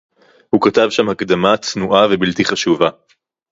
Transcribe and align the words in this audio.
הוא 0.49 0.61
כתב 0.61 0.87
שם 0.89 1.09
הקדמה 1.09 1.57
צנועה 1.57 2.07
ובלתי 2.11 2.45
חשובה 2.45 2.89